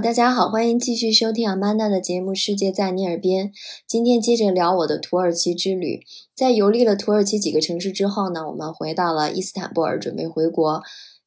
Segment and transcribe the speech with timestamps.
[0.00, 3.48] 大家好，欢迎继续收听阿曼达的节目《世界在你耳边》。
[3.86, 6.02] 今天接着聊我的土耳其之旅。
[6.34, 10.82] 在游历了土耳其几个城市之后呢，我们回到了伊斯坦布尔，准备回国。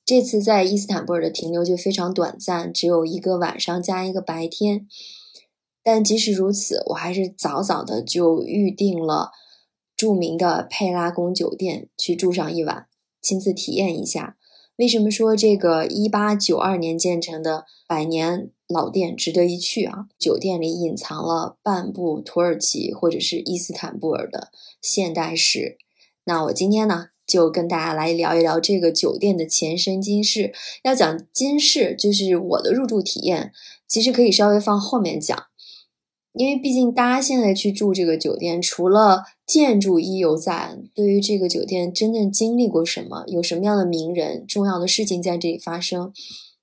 [0.05, 4.85] 这次在伊斯坦布尔的停留就非常短暂，只有一个晚上加一个白天。
[5.81, 9.31] 但即使如此，我还是早早的就预定了
[9.97, 12.85] 著名的佩拉宫酒店去住上一晚，
[13.19, 14.35] 亲自体验一下。
[14.79, 20.05] 为什么说这个一八九二年建成的百年老店值得一去啊？
[20.17, 25.77] 酒店里隐藏了半部土耳其或者是伊斯坦布尔的现代史。
[26.23, 30.53] 那我今天呢，就跟大家来聊一聊这个酒店的前身今世。
[30.83, 33.51] 要讲今世，就是我的入住体验，
[33.85, 35.48] 其实可以稍微放后面讲。
[36.33, 46.13] 因为毕竟大家现在去住这个酒店，除了建筑一犹在，对于这个酒店真正经历过什么，有什么样的名人、重要的事情在这里发生，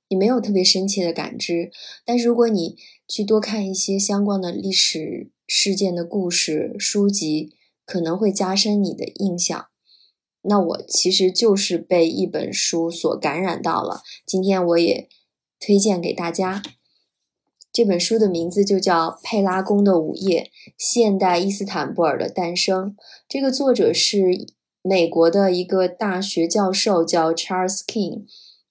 [0.08, 1.72] 你没有特别深切的感知。
[2.04, 2.76] 但是如果你
[3.08, 7.52] 去多看一些相关的历史事件的故事书籍，
[7.84, 9.66] 可能会加深你的印象。
[10.42, 15.08] 那我其实就是被一本书所感染到了，今天我也
[15.58, 16.62] 推荐给大家。
[17.76, 22.92] 这本书的名字就叫《佩拉宫的午夜：现代伊斯坦布尔的诞生》。
[23.28, 24.46] 这个作者是
[24.80, 28.22] 美国的一个大学教授，叫 Charles King。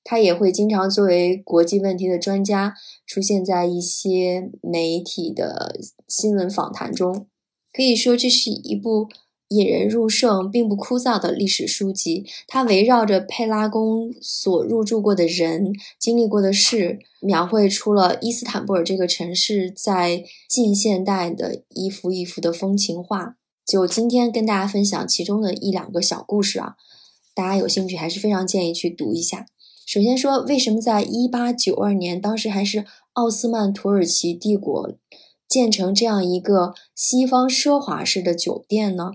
[0.04, 2.74] 他也会经常作为国际问题的专家
[3.06, 7.28] 出现在一些媒体的新闻访谈中。
[7.72, 9.08] 可以说，这是一部。
[9.56, 23.38] 引人入胜，并不枯燥的历史书籍，它围绕着佩拉宫所入住过的人、经历过的事，描绘出了伊斯坦布尔这个城市在近现代的一幅一幅的风情画。
[23.66, 26.76] 就今天跟大家分享其中的一两个小故事啊，
[27.34, 29.48] 大家有兴趣还是非常建议去读一下。
[29.88, 34.96] 首先说，为什么在一八九二年，当时还是奥斯曼土耳其帝国，
[35.48, 39.14] 建成这样一个西方奢华式的酒店呢？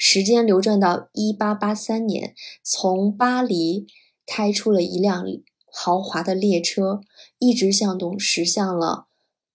[0.00, 2.32] 时间流转到一八八三年，
[2.62, 3.88] 从巴黎
[4.24, 5.24] 开出了一辆
[5.72, 7.00] 豪华的列车，
[7.40, 9.08] 一直向东驶向了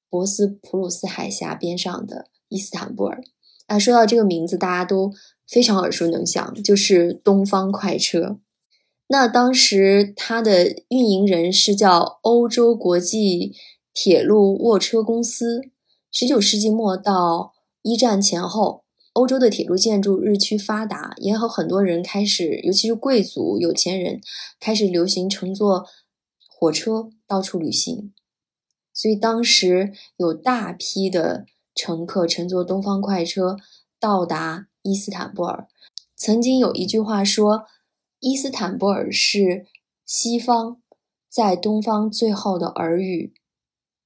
[0.09, 3.23] 博斯普鲁斯海峡边上的伊斯坦布尔。
[3.67, 5.13] 啊，说到这个名字，大家都
[5.47, 8.37] 非常耳熟能详，就是东方快车。
[9.07, 13.55] 那当时它的运营人是叫欧洲国际
[13.93, 15.61] 铁路卧车公司。
[16.11, 18.82] 十九世纪末到一战前后。
[19.13, 24.19] 欧洲的铁路建筑日趋发达，也有很多人开始，尤其是贵族、有钱人，
[24.59, 25.85] 开始流行乘坐
[26.49, 28.11] 火车到处旅行。
[28.91, 33.57] 所以当时有大批的乘客乘坐东方快车
[33.99, 35.67] 到达伊斯坦布尔。
[36.15, 37.65] 曾经有一句话说
[38.19, 39.67] ：“伊斯坦布尔是
[40.05, 40.81] 西方
[41.29, 43.33] 在东方最后的耳语。”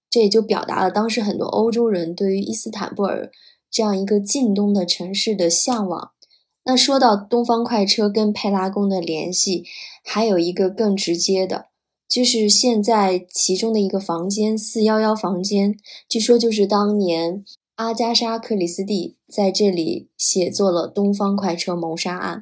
[0.10, 3.32] 这也就表达了当时很多欧洲人对于伊斯坦布尔。
[3.78, 6.14] 这样一个近东的城市的向往。
[6.64, 9.66] 那说到东方快车跟佩拉宫的联系，
[10.04, 11.68] 还有一个更直接的，
[12.10, 15.78] 就是现在其中的一个房间四幺幺房间，
[16.10, 17.46] 据说就是当年
[17.76, 22.38] 阿加莎·克里斯蒂在这里写作了《东方快车谋杀案》，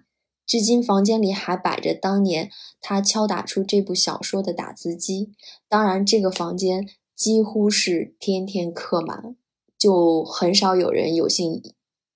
[0.48, 5.34] 至今房间里还摆着当年他敲打出这部小说的打字机。
[5.68, 9.36] 当然，这个房间几乎是天天客满。
[9.78, 11.62] 就很少有人有幸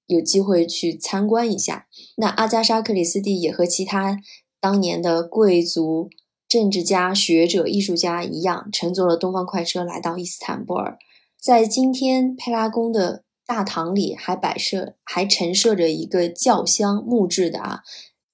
[0.07, 1.87] 有机会去参观一下。
[2.17, 4.19] 那阿加莎·克里斯蒂也和其他
[4.59, 6.09] 当年的贵族、
[6.47, 10.97] 政治家、学者、艺术家一样，乘坐了东方快车来到伊斯坦布尔。
[11.39, 17.81] 在今天佩拉宫的大堂里，还摆设、还陈设着一个轿厢，木质的啊。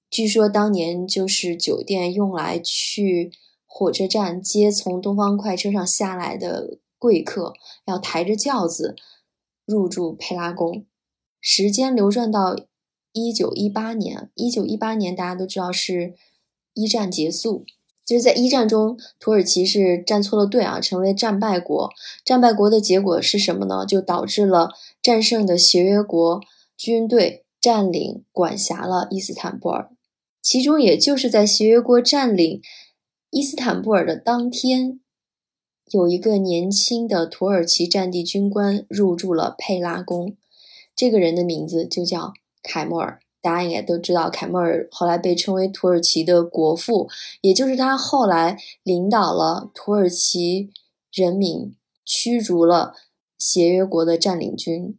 [0.08, 3.30] 据说当年就是酒店用来去
[3.66, 7.52] 火车站接从东方快车上下来的贵客，
[7.86, 8.96] 要抬着轿子。
[9.66, 10.86] 入住佩拉宫，
[11.40, 12.56] 时间流转到
[13.12, 14.30] 一九一八年。
[14.34, 16.14] 一九一八年，大家都知道是
[16.72, 17.64] 一战结束，
[18.04, 21.90] 就是在一战中，土耳其是站错了队啊，成为战败国。
[22.24, 23.84] 战败国的结果是什么呢？
[23.84, 24.70] 就导致了
[25.02, 26.40] 战胜的协约国
[26.76, 29.90] 军队占领管辖了伊斯坦布尔。
[30.40, 32.62] 其中，也就是在协约国占领
[33.30, 35.00] 伊斯坦布尔的当天。
[35.90, 40.36] 有一个年轻的土耳其战地军官入住了佩拉宫，
[40.96, 43.20] 这个人的名字就叫凯莫尔。
[43.40, 47.08] 大家应该都知道，凯莫尔后来被称为土耳其的国父，
[47.40, 50.70] 也就是他后来领导了土耳其
[51.12, 52.94] 人民驱逐了
[53.38, 54.98] 协约国的占领军，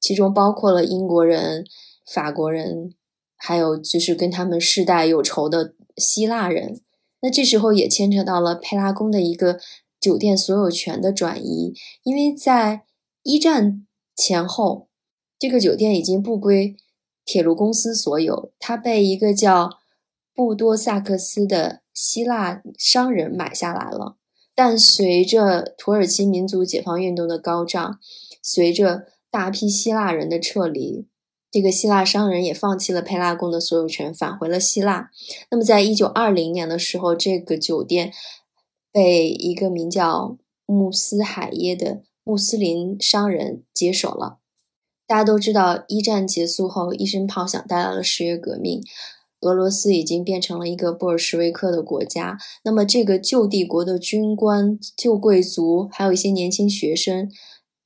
[0.00, 1.64] 其中包括了英国人、
[2.04, 2.92] 法国人，
[3.36, 6.80] 还有就是跟他们世代有仇的希腊人。
[7.20, 9.60] 那这时候也牵扯到了佩拉宫的一个。
[10.04, 11.72] 酒店所有权的转移，
[12.02, 12.84] 因为在
[13.22, 14.88] 一战前后，
[15.38, 16.76] 这个酒店已经不归
[17.24, 19.70] 铁路公司所有，它被一个叫
[20.34, 24.18] 布多萨克斯的希腊商人买下来了。
[24.54, 27.98] 但随着土耳其民族解放运动的高涨，
[28.42, 31.08] 随着大批希腊人的撤离，
[31.50, 35.10] 这个希腊商人也放弃了佩拉宫的所有权，返回了希腊。
[35.50, 38.12] 那么，在一九二零年的时候，这个酒店
[38.94, 44.38] 被一个名叫穆斯海耶的穆斯林商人接手了。
[45.04, 48.80] 大家都知道，一战结束后，一声炮响带来了十月革命。
[49.40, 52.38] 俄罗斯已经变成了一个布尔什维克的国家。
[52.62, 57.28] 那么，这个旧帝国的军官、旧贵族，还有一些年轻学生，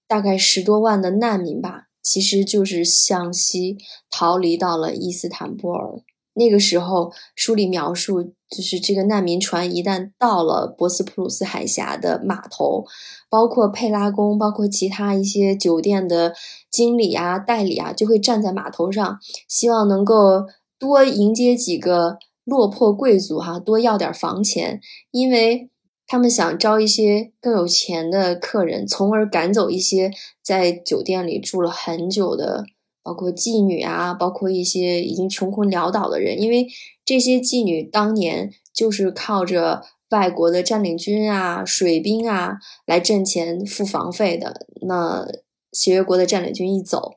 [0.06, 3.78] 大概十多万的难民吧，其实就是向西
[4.10, 6.02] 逃离到了伊斯坦布尔。
[6.38, 12.84] 那个时候，书里描述，就是这个难民船一旦到了博斯普鲁斯海峡的码头，
[13.28, 16.34] 包括佩拉宫，包括其他一些酒店的
[16.70, 20.46] 经理啊、代理啊，就会站在码头上，希望能够。
[20.80, 24.80] 多迎接几个落魄贵族哈，多要点房钱，
[25.10, 25.70] 因为
[26.06, 32.64] 他们想招一些更有钱的客人，从而赶走一些在酒店里住了很久的，
[33.08, 36.38] 包括妓女啊，包括一些已经穷困潦倒的人。
[36.38, 36.68] 因为
[37.06, 44.66] 这些妓女当年就是靠着外国的占领军啊、水兵啊来挣钱付房费的。
[44.82, 45.26] 那
[45.72, 47.14] 协约国的占领军一走，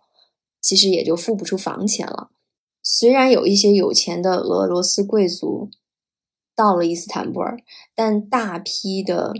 [0.62, 2.30] 其实也就付不出房钱了。
[2.82, 5.70] 虽然有一些有钱的俄罗斯贵族
[6.56, 7.58] 到了伊斯坦布尔，
[7.94, 9.34] 但大批的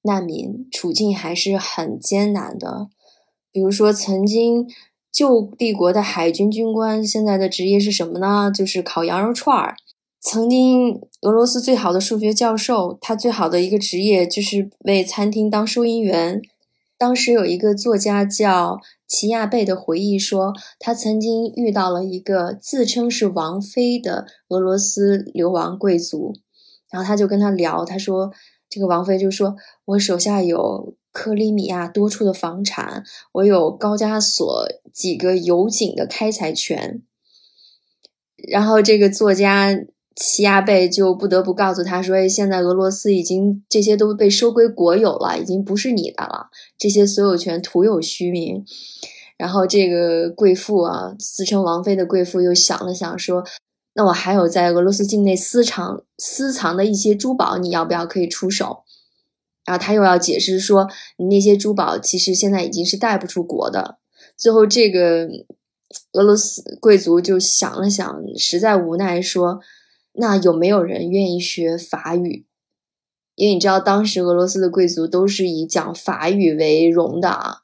[0.00, 2.88] 难民处境还是很艰难的。
[3.54, 4.66] 比如说，曾经
[5.12, 8.50] 旧帝国的海军军官，现在的职业是什么呢？
[8.52, 9.76] 就是烤羊肉串儿。
[10.20, 16.40] 曾经俄罗斯最好的数学教授，他最好的一个职业就是为餐厅当收银员。
[16.96, 18.80] 当时有一个作家叫。
[19.08, 26.32] 齐亚贝的回忆说，他曾经遇到了一个自称是王妃的俄罗斯流亡贵族，
[26.90, 28.32] 然后他就跟他聊，他说
[28.70, 29.54] 这个王妃就说
[29.84, 37.02] ：“我手下有克里米亚多处的房产，我有高加索几个油井的开采权。”
[38.48, 39.78] 然后这个作家。
[40.14, 46.50] 齐亚贝就不得不告诉他说：“哎，现在俄罗斯已经这些都被收归国有了，已经不是你的了。
[46.76, 48.62] 这些所有权徒有虚名。”
[49.38, 53.42] 然后这个贵妇啊，自称王妃的贵妇又想了想说
[53.96, 58.81] ：“那我还有在俄罗斯境内私藏私藏的一些珠宝，你要不要可以出手？”
[59.64, 60.88] 然后他又要解释说
[61.18, 63.98] ：“你那些珠宝其实现在已经是带不出国的。”
[64.36, 65.28] 最后这个
[66.12, 69.60] 俄罗斯贵族就想了想，实在无奈说。
[70.14, 72.44] 那有没有人愿意学法语？
[73.34, 77.58] 因为你知道，当时俄罗斯的贵族都是以讲法语为荣的啊。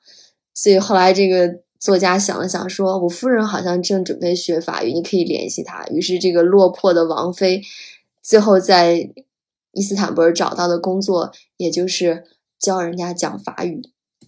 [0.54, 7.60] 所以后来这个作家想了想，说：“我夫人好像正准备学法语，你可以联系她。”于是，这个落魄的王妃
[8.22, 9.10] 最后在
[9.78, 12.24] 伊斯坦布尔找到的工作，也就是
[12.58, 13.80] 教人家讲法语。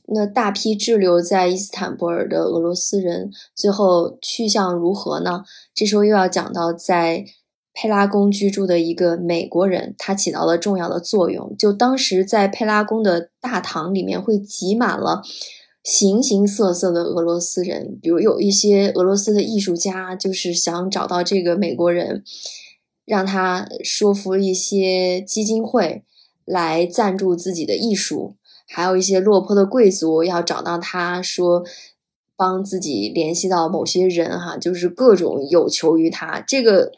[0.06, 5.42] 那大批滞留在伊斯坦布尔的俄罗斯人，最后去向如何呢？
[5.74, 7.24] 这时候又要讲到在。
[7.72, 11.54] 佩拉宫居住的一个美国人，他起到了重要的作用。
[11.56, 15.22] 就当时在佩拉宫的大堂里面，会挤满了
[15.84, 17.96] 形形色色的俄罗斯人。
[18.02, 22.24] 比如有一些俄罗斯的艺术家，就是想找到这个美国人，
[23.04, 26.04] 让他说服一些基金会
[26.44, 28.36] 来赞助自己的艺术。
[28.66, 31.64] 还有一些落魄的贵族要找到他说，
[32.36, 36.40] 帮自己联系到某些人，哈，就是各种有求于他。
[36.40, 36.92] 这个。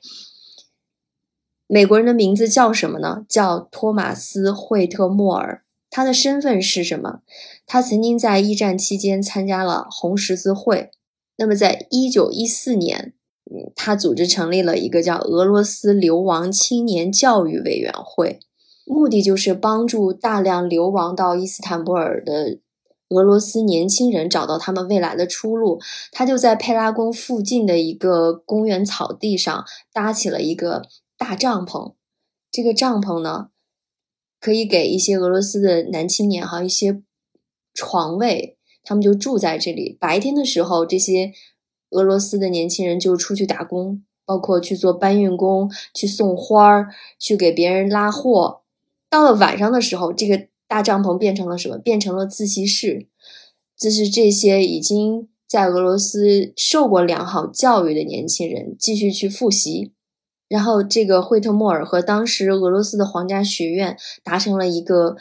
[1.68, 3.25] 美国人的名字叫什么呢？
[3.26, 5.64] 叫托马斯·惠特莫尔。
[5.88, 7.21] 他的身份是什么？
[7.66, 10.90] 他曾经在一战期间参加了红十字会。
[11.38, 13.14] 那么，在一九一四年，
[13.75, 18.40] 他组织成立了一个叫俄罗斯流亡青年教育委员会，
[18.85, 22.59] 目的就是帮助大量流亡到伊斯坦布尔的
[23.09, 25.80] 俄罗斯年轻人找到他们未来的出路。
[26.11, 30.82] 他就在佩拉宫附近的一个公园草地上搭起了一个。
[31.18, 31.94] 大帐篷，
[32.50, 33.50] 这个帐篷呢，
[34.40, 37.00] 可以给一些俄罗斯的男青年哈一些
[37.73, 39.97] 床位，他们就住在这里。
[40.00, 41.32] 白天的时候，这些
[41.93, 48.61] 俄罗斯的年轻人就出去打工，包括去做搬运工、去送花儿、去给别人拉货。
[49.09, 51.79] 到了晚上的时候，这个大帐篷变成了什么？
[51.79, 53.07] 变成了自习室，
[53.79, 59.93] 就是这些已经在俄罗斯受过良好教育的年轻人继续去复习。
[60.49, 65.17] 然后，这个惠特莫尔和当时俄罗斯的皇家学院达成了一个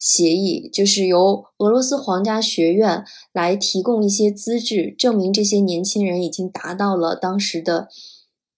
[0.00, 3.04] 协议，就是由俄罗斯皇家学院
[3.34, 7.88] 来提供一些资质，证明这些年轻人已经达到了当时的，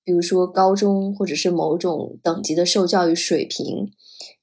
[0.04, 3.90] 比如说高中或者是某种等级的受教育水平，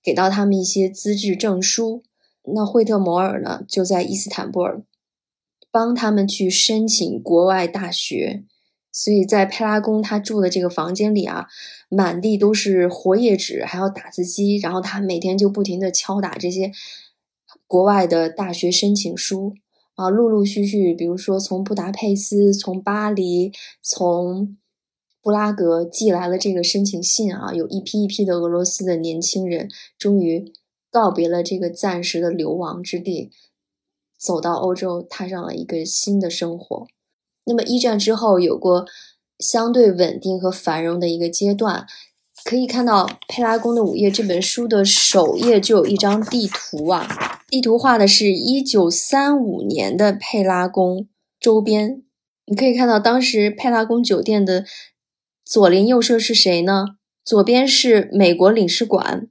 [0.04, 2.04] 给到他们一些资质证书。
[2.54, 4.84] 那惠特摩尔呢，就在伊斯坦布尔
[5.72, 8.44] 帮他们去申请国外大学。
[8.92, 11.48] 所以在佩拉宫他住的这个房间里啊，
[11.90, 16.72] 满地都是活页纸，还有打字机，然后他每天就不停的敲打这些
[17.68, 19.54] 国外的大学申请书
[19.96, 24.58] 啊，陆陆续续，比如说从布达佩斯、从巴黎、从
[25.22, 30.52] 布拉格寄来了这个申请信啊，有一批一批的俄罗斯的年轻人终于
[30.90, 33.30] 告别了这个暂时的流亡之地，
[34.18, 36.88] 走到欧洲，踏上了一个新的生活。
[37.46, 38.86] 那么一战之后有过
[39.40, 41.88] 相对稳定和繁荣的一个阶段，
[42.44, 51.08] 可以看到《佩拉宫的午夜》这本书的首页就有一张地图啊，地图画的是一九三五年的佩拉宫
[51.40, 52.04] 周边。
[52.46, 54.66] 你可以看到当时佩拉宫酒店的
[55.46, 56.86] 左邻右舍是谁呢？
[57.24, 59.28] 左边是美国领事馆，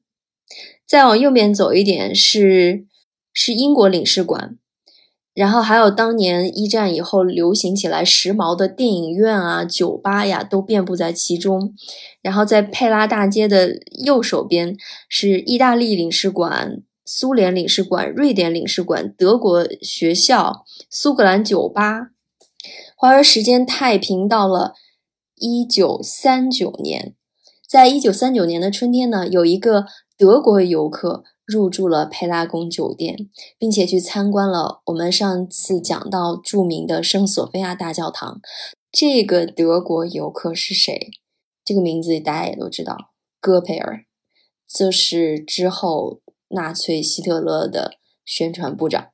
[0.87, 2.87] 再往右边走一点是
[3.33, 4.57] 是英国领事馆。
[5.39, 11.75] 然后还有当年一战以后流行起来时髦的电影院啊、酒吧呀，都遍布在其中。
[12.21, 14.77] 然后在佩拉大街的右手边
[15.09, 22.09] 是意大利领事馆、苏联领事馆、瑞典领事馆、德国学校、苏格兰酒吧。
[22.97, 24.73] 话说时间太平到了
[25.37, 27.15] 一九三九年，
[27.65, 29.85] 在一九三九年的春天呢，有一个
[30.17, 31.23] 德国游客。
[31.49, 38.43] 入住了佩拉宫酒店，并且去参观了我们上次讲到著名的圣索菲亚大教堂。
[38.93, 41.09] 这个德国游客是谁？
[41.65, 44.05] 这个名字大家也都知道，戈培尔，
[44.69, 47.95] 就是之后纳粹希特勒的
[48.27, 49.09] 宣传部长。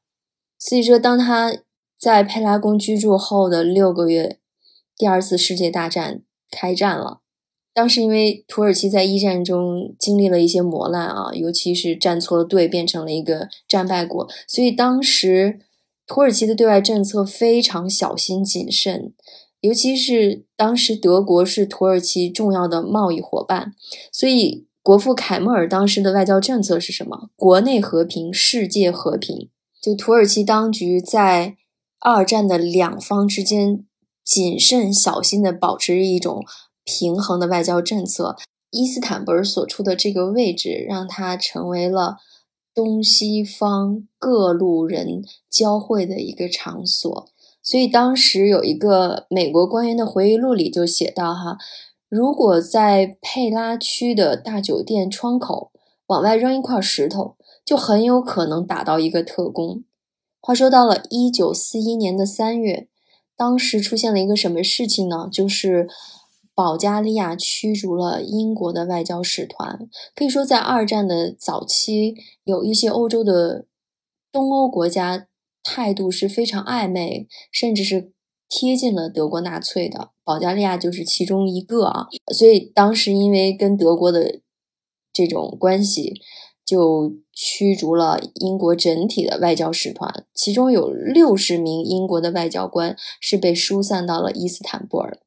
[0.59, 1.57] 所以说，当他
[1.97, 4.41] 在佩拉宫居住后的六个月，
[4.97, 7.21] 第二次世界大战开战了。
[7.75, 15.59] 当时因为土耳其在一战中经历了一些磨难啊，尤其是站错了队，变成了一个战败国，所以当时
[16.07, 19.13] 土耳其的对外政策非常小心谨慎，
[19.61, 23.75] 尤其是当时德国是土耳其重要的贸易伙伴，
[24.13, 27.31] 所以国父凯末尔当时的外交政策是什么？
[27.35, 29.51] 国内和平，世界和平。
[29.83, 31.57] 就土耳其当局在
[31.99, 33.85] 二战的两方之间
[34.25, 36.45] 谨慎小心的保持一种。
[36.85, 38.37] 平衡的外交政策，
[38.71, 42.19] 伊斯坦布尔所处的这个位置，让它成为了
[42.75, 47.29] 东西方各路人交汇的一个场所。
[47.63, 51.57] 所以当时有一个美国官员的回忆录里就写到：哈，
[52.09, 55.73] 如果在佩拉区的大酒店窗口
[56.09, 59.85] 往外扔一块石头，就很有可能打到一个特工。
[60.41, 62.89] 话说到了一九四一年的三月，
[63.37, 65.29] 当时出现了一个什么事情呢？
[65.33, 65.89] 就是。
[66.55, 73.67] 保加利亚驱逐了英国的外交使团，可以说在二战的早期，有一些欧洲的
[74.31, 75.27] 东欧国家
[75.63, 78.13] 态度是非常暧昧，甚至是
[78.49, 80.11] 贴近了德国纳粹的。
[80.23, 84.41] 保加利亚就是其中一个啊，所以当时因为跟德国的
[85.13, 86.15] 这种关系，
[86.65, 95.19] 就驱逐了英国整体的外交使团，其中有六十名英国的外交官是被疏散到了伊斯坦布尔。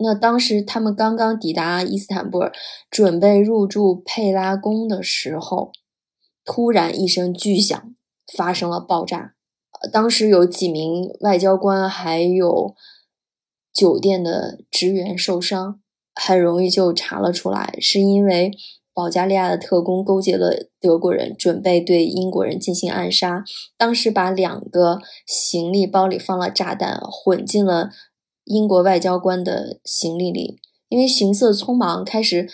[0.00, 2.52] 那当时他们刚刚抵达伊斯坦布尔，
[2.88, 5.72] 准备入住佩拉宫的时候，
[6.44, 7.94] 突然一声巨响，
[8.36, 9.34] 发生了爆炸。
[9.92, 12.74] 当时有几名外交官还有
[13.72, 15.80] 酒店的职员受伤，
[16.14, 18.52] 很容易就查了出来，是因为
[18.94, 23.44] 保加利亚的特工勾结了德国人，准备对英国人进行暗杀。
[23.76, 27.90] 当时把两个行李包里放了炸弹，混进了。
[28.48, 32.48] 英国外交官的行李里，因为行色匆忙，开始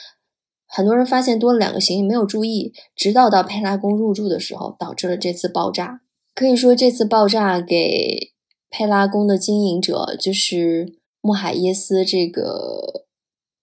[0.67, 6.01] 很多人发现多了两个行李，没有注意，直到到佩拉宫入住的时候，导致了这次爆炸。
[6.35, 8.33] 可以说，这次爆炸给
[8.69, 13.07] 佩拉宫的经营者，就是穆海耶斯这个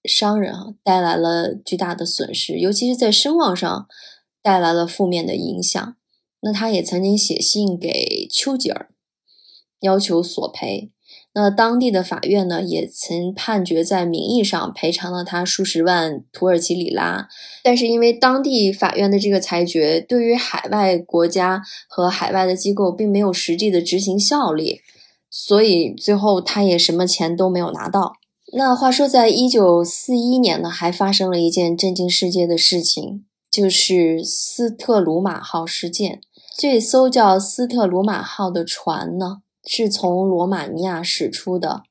[0.06, 3.88] 商人啊，带来了巨大的损失，尤其是在声望上
[4.42, 5.96] 带来了负面的影响。
[6.40, 8.90] 那他也曾经写信给丘吉尔，
[9.82, 10.92] 要求索赔。
[11.34, 17.30] 那当地的法院呢，也曾判决在名义上赔偿了他数十万土耳其里拉，
[17.64, 24.82] 但是因为当地法院的这个裁决对于海外国家和海外的机构并没有实际的执行效力，
[25.30, 28.14] 所以最后他也什么钱都没有拿到。
[28.54, 36.20] 那话说，在一九四一年呢，还发生了一件震惊世界的事情，就是斯特鲁马号事件。
[36.58, 41.84] 这艘叫斯特鲁马号的船呢，是从罗马尼亚驶出的。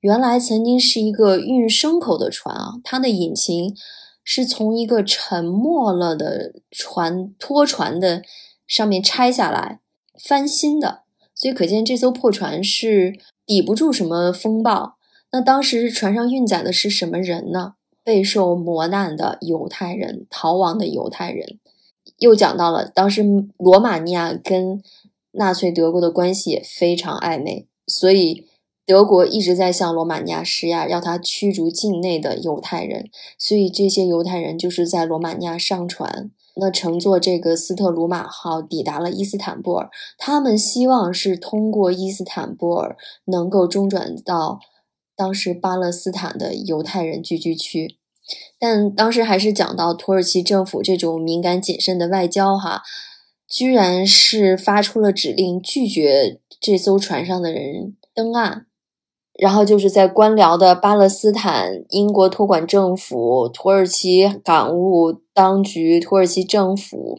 [0.00, 3.76] 原来曾经是一个运牲口的船啊，它的引擎
[4.24, 8.22] 是从一个沉没了的船拖船的
[8.66, 9.80] 上面拆下来
[10.24, 11.02] 翻新的，
[11.34, 13.14] 所以可见这艘破船是
[13.46, 14.96] 抵不住什么风暴。
[15.30, 17.74] 那当时船上运载的是什么人呢？
[18.04, 21.60] 备受磨难的犹太人，逃亡的犹太人。
[22.18, 23.22] 又讲到了当时
[23.56, 24.82] 罗马尼亚跟
[25.32, 28.46] 纳粹德国的关系也非常暧昧，所以。
[28.84, 33.08] 德国一直在向罗马尼亚施压，要他驱逐境内的犹太人，
[33.38, 39.88] 所以这些犹太人就是在罗马尼亚上船，那乘坐这个斯特鲁马号抵达了伊斯坦布尔。
[40.18, 42.96] 他们希望是通过伊斯坦布尔
[43.26, 44.58] 能够中转到
[45.14, 47.98] 当时巴勒斯坦的犹太人聚居区，
[48.58, 52.82] 但当时还是讲到土耳其政府这种敏感谨慎的外交，哈，
[53.52, 58.64] 居然是发出了指令，拒绝这艘船上的人登岸。
[59.38, 67.18] 然后就是在官僚的巴勒斯坦、英国托管政府、土耳其港务当局、土耳其政府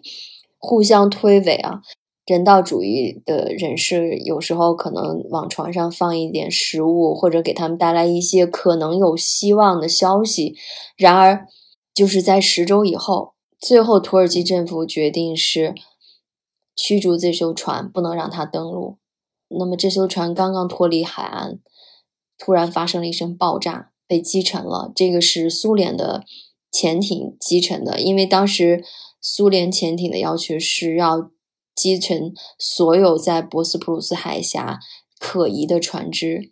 [0.57, 1.81] 互相推诿啊，
[2.25, 10.55] 人道主义的人士有时候可能往船上放一点食物，或者给他们带来一些可能有希望的消息。
[10.97, 11.45] 然而，
[11.93, 15.73] 就是在十周以后，最后土耳其政府决定是
[16.75, 18.97] 驱逐这艘船，不能让它登陆。
[19.47, 21.59] 那么这艘船刚刚脱离海岸。
[22.35, 24.91] 突然发生了一声爆炸，被击沉了。
[24.93, 26.25] 这个是苏联的
[26.71, 28.83] 潜艇击沉的，因为当时
[29.21, 31.31] 苏联潜艇的要求是要
[31.73, 34.79] 击沉所有在博斯普鲁斯海峡
[35.19, 36.51] 可疑的船只。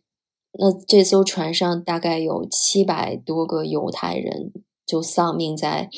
[0.53, 4.53] 那这艘船上大概有七百多个犹太人
[4.85, 5.89] 就丧命在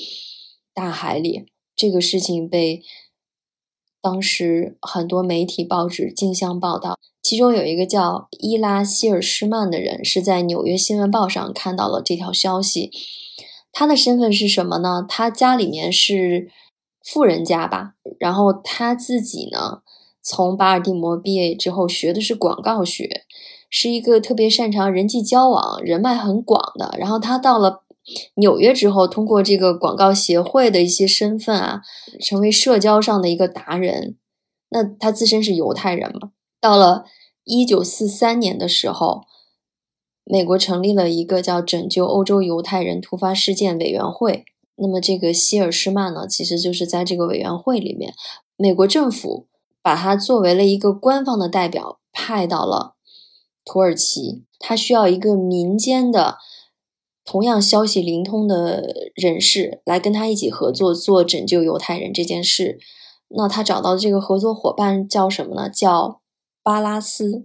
[0.74, 1.46] 大海里。
[1.76, 2.82] 这个事情被
[4.04, 7.00] 当时很多媒体报纸竞相报道。
[7.22, 12.92] 其中有一个叫伊拉希尔施曼的人，是在《纽约新闻报》上看到了这条消息。
[13.72, 15.06] 他的身份是什么呢？
[15.08, 16.50] 他家里面是
[17.02, 17.94] 富人家吧。
[18.20, 19.84] 然后他自己呢，
[20.22, 23.24] 从巴尔的摩毕业之后，学的是广告学，
[23.70, 26.94] 是一个特别擅长人际交往、人脉很广的。
[27.00, 27.83] 然后他到了
[28.36, 31.82] 纽约之后，通过这个广告协会的一些身份啊，
[32.20, 34.18] 成为社交上的一个达人。
[34.70, 36.32] 那他自身是犹太人嘛？
[36.60, 37.06] 到了
[37.44, 39.24] 一九四三年的时候，
[40.24, 44.46] 美国成立了一个叫“拯救欧洲犹太人突发事件委员会”。
[44.76, 48.14] 那么，这个希尔施曼呢，其实就是在这个委员会里面，
[48.58, 49.48] 美国政府
[49.82, 52.96] 把他作为了一个官方的代表，派到了
[53.64, 54.44] 土耳其。
[54.66, 56.38] 他需要一个民间的、
[57.26, 62.80] 同样消息灵通的人士来跟他一起合作，做拯救犹太人这件事。
[63.30, 65.70] 那他找到的这个合作伙伴叫什么呢？
[65.70, 66.22] 叫。
[66.66, 67.44] 巴拉斯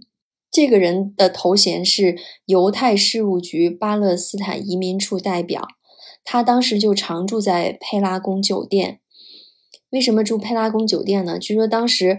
[0.48, 5.66] 这个人的头衔是犹太事务局巴勒斯坦移民处代表，
[6.22, 9.00] 他当时就常住在佩拉宫酒店。
[9.90, 11.36] 为什么住佩拉宫酒店呢？
[11.36, 12.18] 据说当时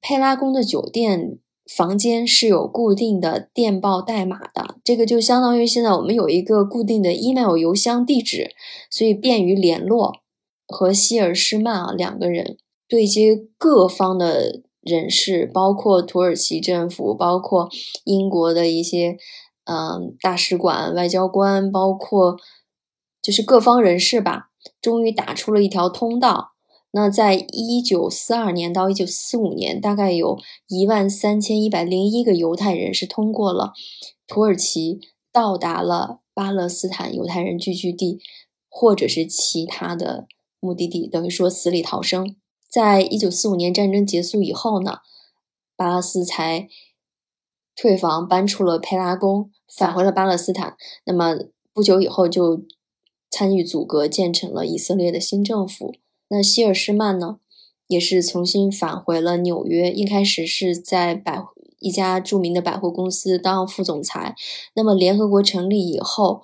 [0.00, 1.38] 佩拉宫的酒店
[1.74, 8.50] 房间是有固定的电报代码的，这个就相当于现在我们有一个固定的 email 邮箱地址，
[8.90, 10.12] 所以便于联络。
[10.68, 12.56] 和希尔施曼啊两个人
[12.88, 14.62] 对接各方的。
[14.86, 17.68] 人士包括土耳其政府，包括
[18.04, 19.16] 英国的一些
[19.64, 22.36] 嗯大使馆、外交官，包括
[23.20, 24.50] 就是各方人士吧，
[24.80, 26.52] 终于打出了一条通道。
[26.96, 33.74] 那在一九四二年到一九四五年，大概有一万三千一百零一个犹太人是通过了
[34.26, 34.98] 土耳其，
[35.30, 38.18] 到达了巴勒斯坦犹太人聚居地，
[38.70, 40.26] 或者是其他的
[40.58, 42.34] 目的地，等于说死里逃生。
[42.66, 45.00] 在一九四五年战争结束以后呢，
[45.76, 46.66] 巴拉斯才
[47.74, 50.74] 退房搬出了佩拉宫，返回了巴勒斯坦。
[51.04, 51.36] 那么
[51.74, 52.64] 不久以后就
[53.30, 55.92] 参与组阁，建成了以色列的新政府。
[56.28, 57.38] 那希尔施曼呢，
[57.86, 59.90] 也是重新返回了纽约。
[59.90, 61.42] 一开始是在百
[61.78, 64.34] 一家著名的百货公司当副总裁。
[64.74, 66.42] 那么联合国成立以后，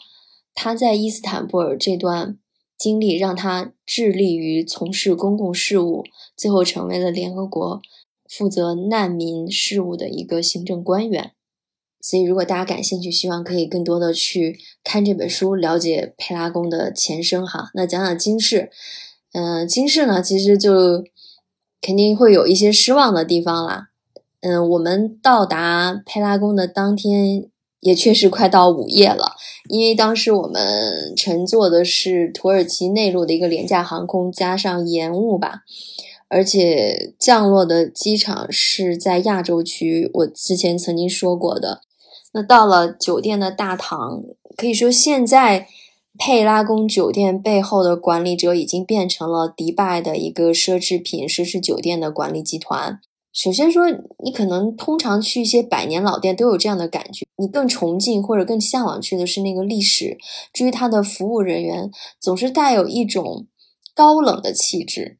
[0.54, 2.38] 他在伊斯坦布尔这段。
[2.78, 6.02] 经历让他致力于从事公共事务，
[6.36, 7.80] 最后成为了联合国
[8.28, 11.30] 负责难民事务的一个行政官员。
[12.00, 17.46] 所以，如果大家感兴趣，希望可以更多的去看这本书，了解佩拉宫的前身。
[17.46, 18.72] 哈，那讲讲金氏，
[19.32, 21.04] 嗯，金氏呢，其实就
[21.80, 23.88] 肯定会有一些失望的地方啦。
[24.40, 27.46] 嗯，我们到达佩拉宫的当天
[27.80, 29.32] 也确实快到午夜了，
[29.68, 35.62] 因为当时我们乘坐的是土耳其内陆的一个廉价航空，加上延误吧，
[36.28, 41.80] 而且降落的机场是在亚洲区，我之前曾经说过的。
[42.32, 44.22] 那到了酒店的大堂，
[44.56, 45.66] 可以说现在
[46.18, 53.00] 佩拉宫酒店背后的管理者已经变成了迪拜的一个奢侈品奢侈酒店的管理集团。
[53.32, 53.86] 首先说，
[54.22, 60.18] 你可能通常去一些百年老店都有这样的感觉，你更崇敬或者更向往去的是那个历史。
[60.52, 63.46] 至于它的服务人员，总是带有一种
[63.94, 65.16] 高冷的气质。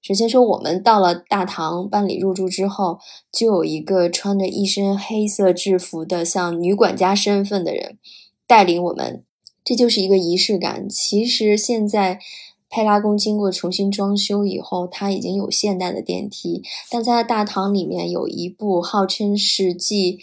[0.00, 3.00] 首先说，我们到了大堂办理入住之后，
[3.32, 7.98] 就有一个穿着一身黑色制服的像女管家身份的人
[8.46, 9.24] 带领我们，
[9.66, 10.88] 这就是一个仪式感。
[10.88, 12.20] 其实现在。
[12.68, 20.18] 佩拉宫经过重新装修以后，它已经有现代的电梯，但在大堂里面有一部号称是继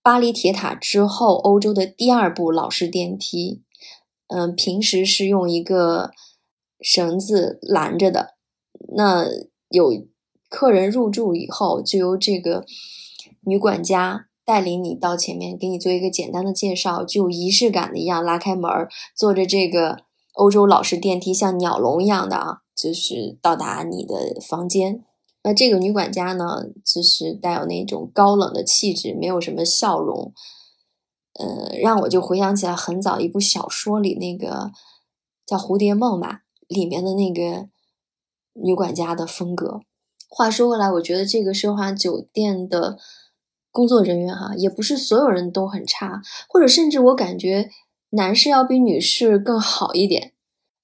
[0.00, 3.62] 巴黎铁塔之后欧洲的第二部老式电梯。
[4.28, 6.12] 嗯，平时是用一个
[6.80, 8.36] 绳子拦着的。
[8.94, 9.26] 那
[9.70, 10.06] 有
[10.48, 12.64] 客人入住以后，就由这个
[13.40, 18.70] 女管家带领你到前面，给你做一个简单的介绍，就仪式感的一样拉开门，
[19.14, 19.98] 坐着这个。
[20.34, 25.04] 欧洲老式电梯像鸟笼一样的啊，就是到达你的房间。
[25.42, 30.32] 那这个女管家呢，就是带有那种高冷的气质，没有什么笑容。
[31.34, 34.70] 呃，让我就回想起来很早一部小说里那个
[35.44, 37.68] 叫《蝴蝶梦》吧，里面的那个
[38.54, 39.80] 女管家的风格。
[40.28, 42.96] 话说回来，我觉得这个奢华酒店的
[43.70, 47.70] 工作人员哈，也不是所有人都很差，或者甚至我感觉。
[48.12, 50.32] 男士要比女士更好一点。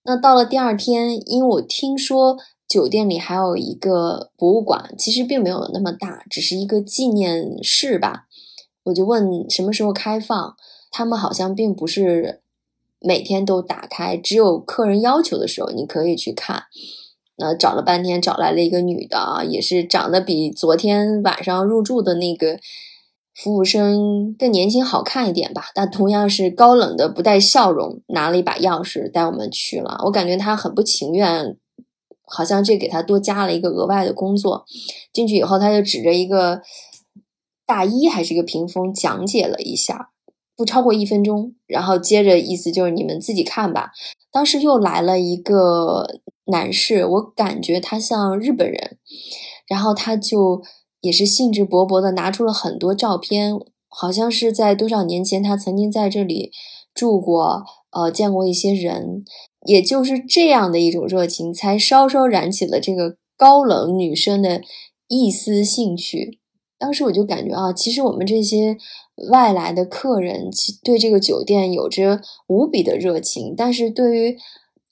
[0.05, 8.27] 那到了第二天，因为我听说酒店里还有一个博物馆，其实并没有那么大，只是一个纪念室吧。
[8.85, 10.57] 我就问什么时候开放，
[10.93, 12.43] 他们好像并不是
[13.01, 16.67] 每天都打开，只有客人要求的时候你可以去看。
[17.37, 22.59] 那找了半天，找来了一个女的啊，也是长得比昨天晚上入住的那个。
[23.39, 30.01] 服务生更年轻好看一点吧，但同样是高冷的，不带笑容，拿了一把钥匙带我们去了。
[30.07, 31.55] 我感觉他很不情愿，
[32.25, 34.65] 好像这给他多加了一个额外的工作。
[35.13, 36.63] 进去以后，他就指着一个
[37.67, 40.09] 大衣还是一个屏风讲解了一下，
[40.57, 43.91] 不超过一分钟，然后接着意思就是你们自己看吧。
[44.33, 48.99] 当时又来了一个男士，我感觉他像日本人，
[49.69, 50.63] 然后他就。
[51.03, 53.53] 也是兴致勃勃的拿出了很多照片，
[53.87, 56.51] 好像是在多少年前他曾经在这里
[56.93, 59.23] 住过，呃，见过一些人，
[59.67, 64.63] 也就是这样的一种热情，才稍稍燃起了这个高冷女生的
[65.07, 66.41] 一丝兴趣。
[66.77, 68.77] 当时我就感觉啊，其实我们这些
[69.31, 74.37] 外来的客人，其对这个酒店有着无比的热情，但是对于。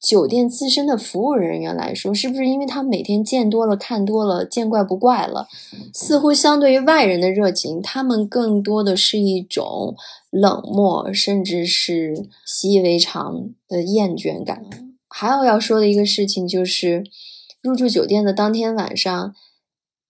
[0.05, 5.49] 酒店自身的服务人员来说，是不是因为他每天见多了、看多了，见怪不怪了？
[5.95, 9.97] 似乎相对于外人的热情，他们更多的是一种
[10.31, 14.63] 冷漠，甚至是习以为常的厌倦感。
[15.09, 17.05] 还有要说的一个事情就是，
[17.63, 19.35] 入住酒店的当天晚上，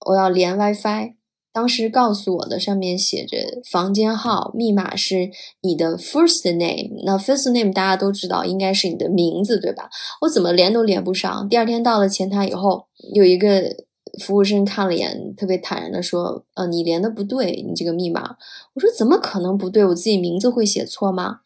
[0.07, 1.13] 我要连 WiFi。
[1.55, 7.01] 当时告诉我的上面写着房间号，密码是你的 first name。
[7.05, 9.89] 那 first name 大家都知道应该是你的名字，对吧？
[10.19, 11.47] 我怎么连都连不上。
[11.47, 13.73] 第二天到了前台以后，有一个
[14.19, 18.35] 服务生看了一眼，特别坦然的说：“呃，你连的不对，你这个密码。”
[18.75, 19.85] 我说：“怎么可能不对？
[19.85, 21.39] 我自己名字会写错吗？”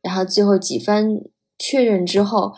[0.00, 1.20] 然后最后几番
[1.58, 2.54] 确认之后。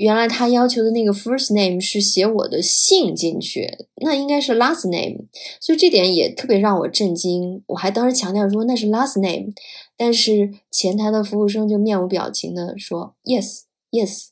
[0.00, 5.26] 原来他要求的那个 first name 是写我的姓进去，那应该是 last name，
[5.60, 7.62] 所以这点也特别让我震惊。
[7.66, 9.52] 我还当时强调说那是 last name，
[9.98, 14.28] 但是前台的服务生就面无表情的说 yes yes。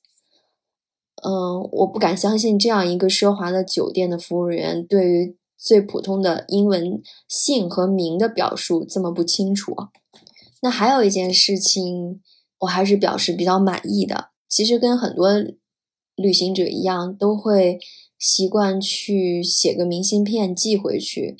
[1.22, 9.76] 嗯，我不敢相信这样一个奢华的酒店的服务员对于最普通的英文姓和名的表述这么不清楚。
[10.62, 12.22] 那还有一件事情，
[12.60, 14.30] 我还是表示比较满意的。
[14.48, 15.30] 其实跟很多
[16.16, 17.78] 旅行者一样，都会
[18.18, 21.36] 习惯去写个明信片寄回去。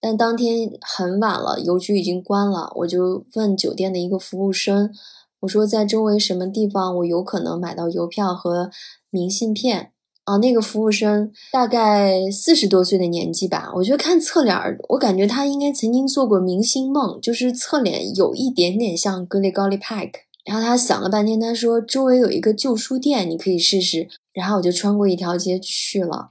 [0.00, 4.92] 但当天很晚了，邮局已经关了，我就问酒店的一个服务生
[5.40, 8.70] ：“我说在周围什么地方我有可能买到邮票和
[9.10, 9.90] 明信片？”
[10.24, 14.56] 啊，那个服务生大概四十多岁的年纪吧，我觉得看侧脸，
[14.90, 20.20] 我感觉他应该曾经做过明星梦，就是侧脸有一点点像格里高利·派克。
[20.44, 26.28] 然后他想了半天，他说：“周围有一个旧书店，你可以试试。”然后我就穿过一条街去了。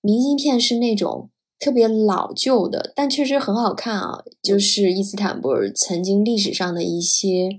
[0.00, 4.24] 明信片是那种特别老旧的，但确实很好看啊。
[4.42, 7.50] 就是伊斯坦布尔曾经历史上的一些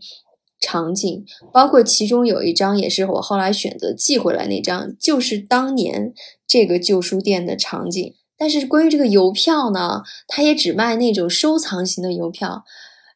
[0.60, 6.14] 场景，包括其中有一张也是我后来选择寄回来那张，就是当年
[6.48, 8.14] 这个旧书店的场景。
[8.38, 12.64] 但是关于这个邮票呢，他也只卖那种收藏型的邮票，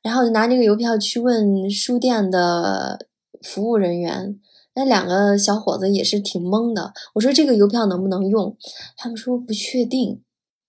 [0.03, 3.07] 然后就拿这个邮票去问书店的
[3.41, 4.39] 服务人员。
[4.75, 6.93] 那两个小伙子也是挺懵的。
[7.13, 8.57] 我说这个邮票能不能用？
[8.97, 10.21] 他们说不确定。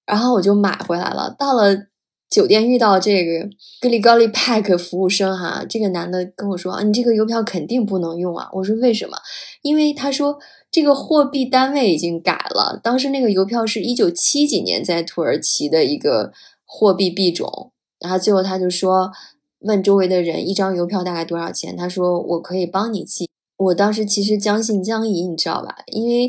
[0.06, 1.34] 然后我就买回来了。
[1.38, 1.86] 到了
[2.28, 3.48] 酒店遇到这个
[3.80, 8.50] 格里高利 pack 服务生哈，这个男的跟我说啊，你这个邮票肯定不能用啊。
[8.52, 9.16] 我说为什么？
[9.62, 10.38] 因为他说
[10.70, 12.78] 这个货币单位已经改了。
[12.82, 16.32] 当时那个邮票是一九七几年在土耳其的一个
[16.66, 17.70] 货币币种。
[18.04, 19.10] 然后最后他就说
[19.60, 21.74] 问周围的人一张邮票大概多少钱？
[21.74, 23.26] 他说我可以帮你寄。
[23.56, 25.76] 我当时其实将信将疑，你知道吧？
[25.86, 26.26] 因为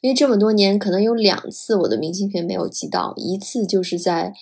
[0.00, 4.32] 因为这么多年，可能有两次我的明信片没有寄到，一次就是在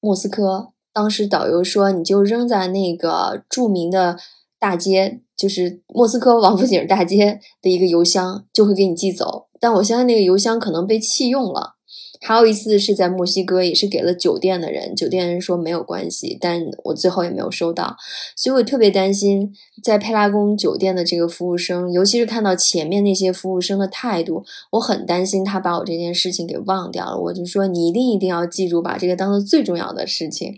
[0.00, 4.18] 莫斯科，当时导游说你就扔在那个著名的
[4.58, 9.46] 大街，就是莫斯科王府井大街的一个邮箱，就会给你寄走。
[9.58, 11.76] 但我相信那个邮箱可能被弃用了。
[12.22, 17.96] 还有一次是在墨西哥，也是给了酒店的人，酒店人说没有关系，但我最后也没有收到，
[18.36, 19.50] 所以我特别担心
[19.82, 27.18] 在佩拉宫酒店的这个服务生，尤其是看到前面那些服务生的态度，我很担心他把我这件事情给忘掉了。
[27.18, 30.54] 我就说你一定一定要记住，把这个当做最重要的事情。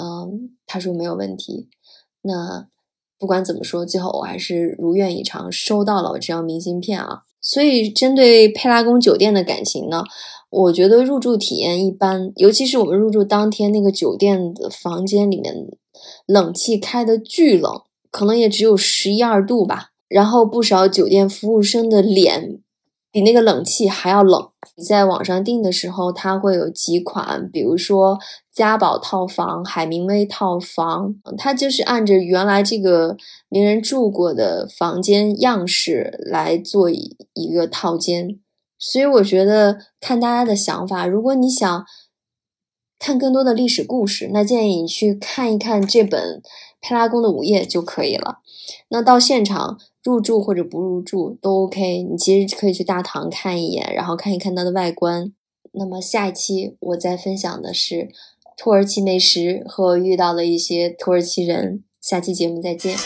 [0.00, 1.68] 嗯，他说没有问题。
[2.22, 2.66] 那
[3.18, 7.24] 不管怎么说，最后我还是如愿以偿收到了我这张明信片啊。
[7.40, 10.02] 所以针对佩拉宫酒店的感情呢？
[10.50, 15.54] 我觉得入住体验一般，尤其是我们入住当天那个酒店的房间里面，
[16.26, 19.90] 冷气开的巨冷，可能也只有十一二度吧。
[20.08, 22.60] 然后不少酒店服务生的脸
[23.12, 24.48] 比那个冷气还要冷。
[24.74, 28.18] 你在网上订的时候，它会有几款，比如说
[28.50, 33.18] 嘉宝套房、海明威套房，它就是按着原来这个
[33.50, 38.38] 名人住过的房间样式来做一个套间。
[38.78, 41.84] 所以我觉得看大家的想法，如果你想
[42.98, 46.40] 看更多的历史故事，那建议你去看一看这本
[46.80, 48.38] 《佩拉宫的午夜》就可以了。
[48.88, 55.32] 那到现场入住或者不入住都 OK，你其实可以去大堂看一眼，然后看一看它的外观。
[55.72, 58.08] 那么下一期我再分享的是
[58.56, 61.84] 土耳其美食和遇到了一些土耳其人。
[62.00, 62.96] 下期节目再见。